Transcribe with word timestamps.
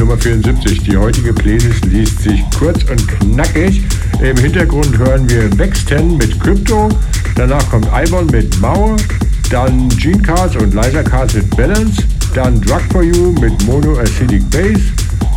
Nummer 0.00 0.16
74. 0.16 0.82
Die 0.84 0.96
heutige 0.96 1.34
Playlist 1.34 1.84
liest 1.84 2.22
sich 2.22 2.42
kurz 2.58 2.84
und 2.84 3.06
knackig. 3.06 3.82
Im 4.22 4.36
Hintergrund 4.38 4.96
hören 4.96 5.28
wir 5.28 5.58
Vexten 5.58 6.16
mit 6.16 6.40
Crypto. 6.40 6.88
Danach 7.36 7.68
kommt 7.68 7.86
Ibon 7.92 8.24
mit 8.26 8.58
Mauer. 8.62 8.96
Dann 9.50 9.90
Gene 9.90 10.22
Cards 10.22 10.56
und 10.56 10.72
Liza 10.72 11.02
Cards 11.02 11.34
mit 11.34 11.54
Balance. 11.54 12.02
Dann 12.34 12.62
Drug 12.62 12.80
for 12.90 13.02
You 13.02 13.32
mit 13.42 13.62
Mono 13.66 13.98
Acidic 13.98 14.48
Bass. 14.48 14.80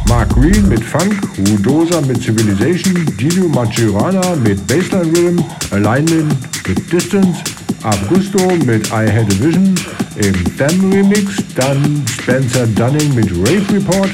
Mark 0.08 0.30
Green 0.30 0.70
mit 0.70 0.82
Funk. 0.82 1.14
Rudosa 1.46 2.00
mit 2.00 2.24
Civilization. 2.24 3.06
Dino 3.20 3.50
Majorana 3.50 4.34
mit 4.46 4.66
Bassline 4.66 5.12
Rhythm. 5.12 5.44
Alignment 5.72 6.38
mit 6.66 6.90
Distance. 6.90 7.44
Augusto 7.84 8.40
mit 8.66 8.88
I 8.88 9.12
Had 9.12 9.26
a 9.30 9.44
Vision 9.44 9.76
im 10.16 10.58
Them 10.58 10.92
Remix, 10.92 11.36
dann 11.56 12.04
Spencer 12.08 12.68
Dunning 12.68 13.16
mit 13.16 13.32
Rave 13.32 13.64
Report, 13.74 14.10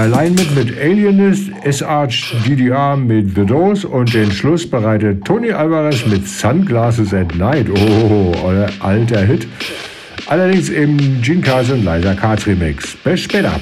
Alignment 0.00 0.54
mit 0.56 0.78
Alienist, 0.78 1.50
SH 1.62 2.32
DDR 2.46 2.96
mit 2.96 3.34
The 3.34 3.44
Dose 3.44 3.86
und 3.86 4.14
den 4.14 4.32
Schluss 4.32 4.66
bereitet 4.66 5.26
Tony 5.26 5.52
Alvarez 5.52 6.06
mit 6.06 6.26
Sunglasses 6.26 7.12
at 7.12 7.34
Night. 7.34 7.66
Oh, 7.68 8.32
euer 8.42 8.70
alter 8.80 9.20
Hit. 9.20 9.46
Allerdings 10.26 10.70
im 10.70 11.20
Gene 11.20 11.42
Carson 11.42 11.84
Liza 11.84 12.14
Cards 12.14 12.46
Remix. 12.46 12.96
Bis 13.04 13.20
später. 13.20 13.60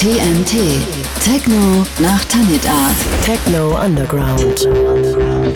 TNT. 0.00 0.80
Techno 1.22 1.84
nach 1.98 2.24
Tanit 2.24 2.66
Art. 2.66 2.96
Techno 3.22 3.76
Underground. 3.76 4.56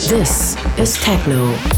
This 0.06 0.54
is 0.76 1.00
Techno. 1.02 1.73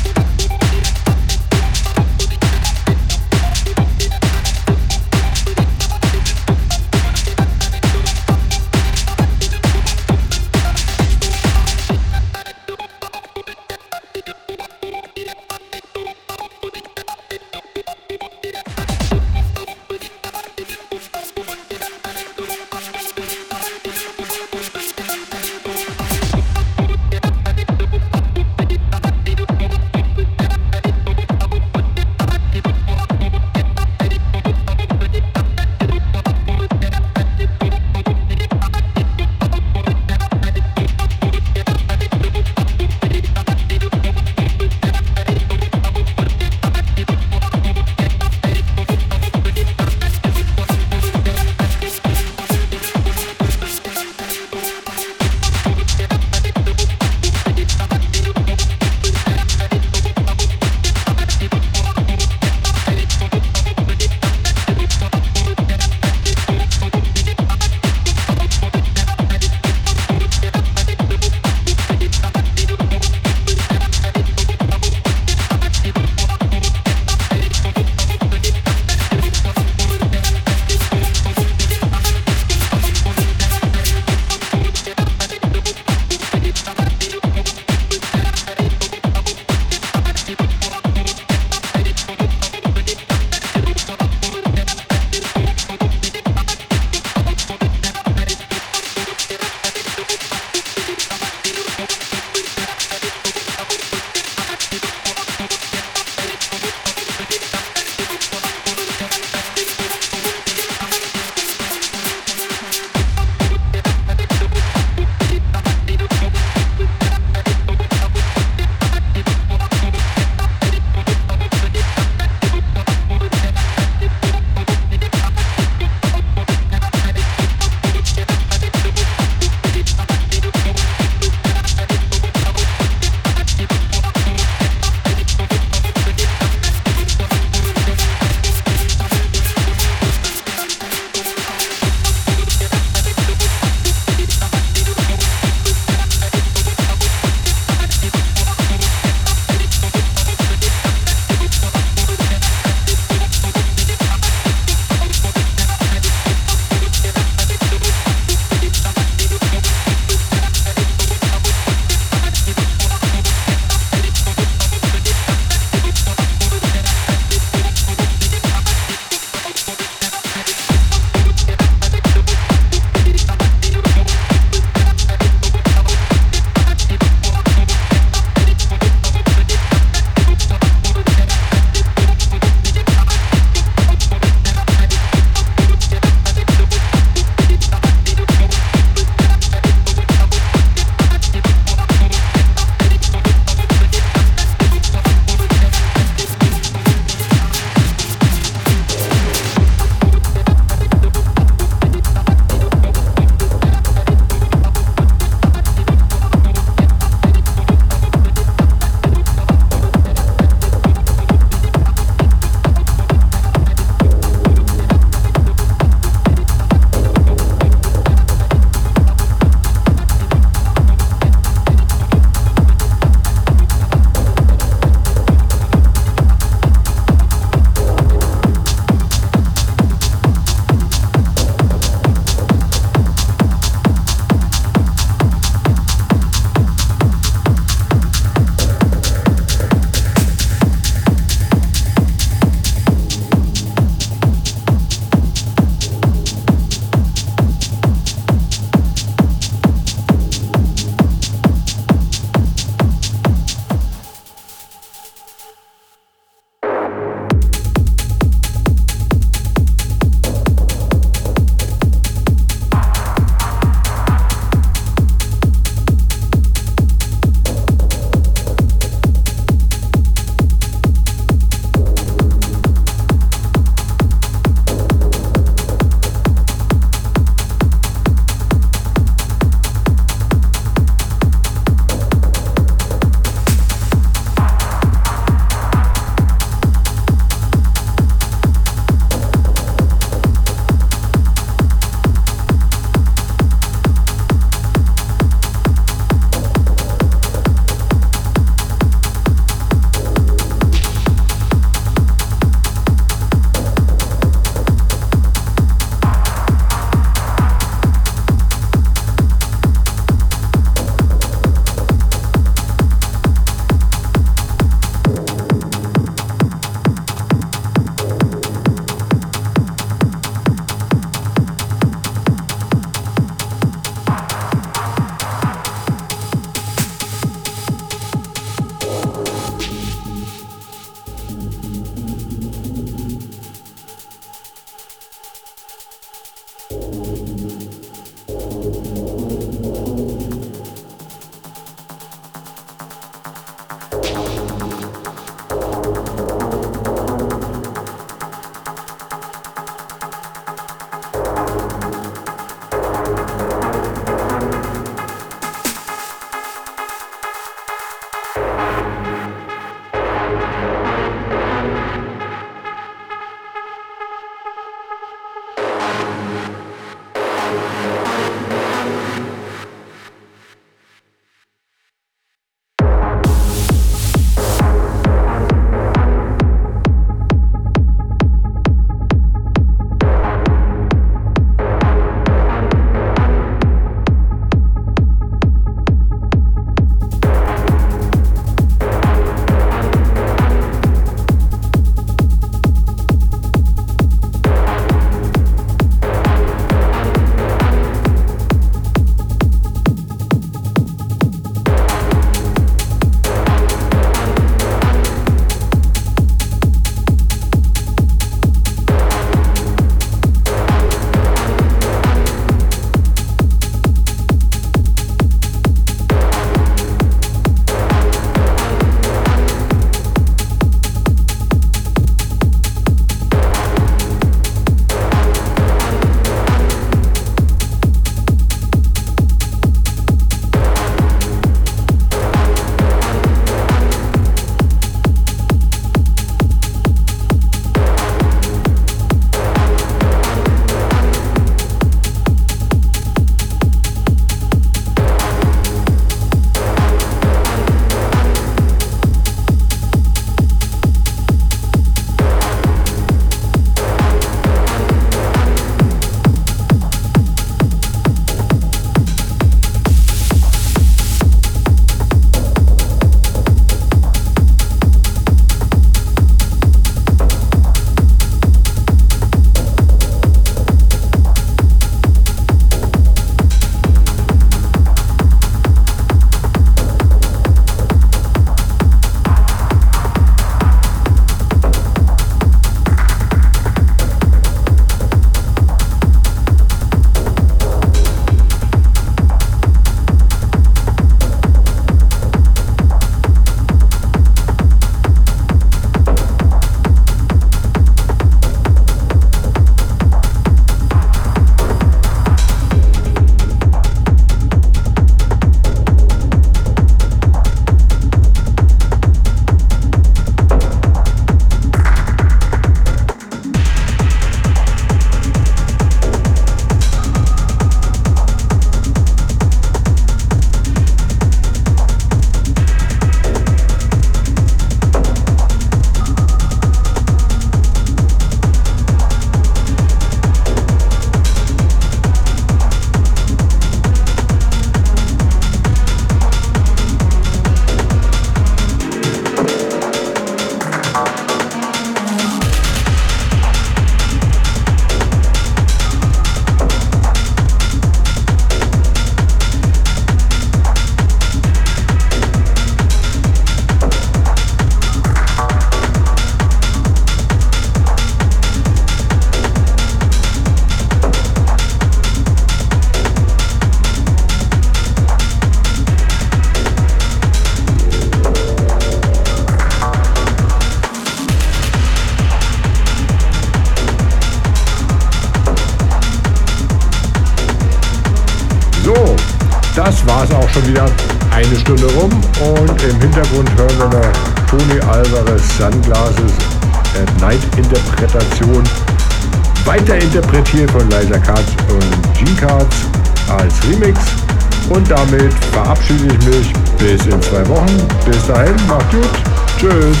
dahin, 598.31 598.55
macht 598.67 598.91
gut. 598.91 599.09
Tschüss. 599.57 600.00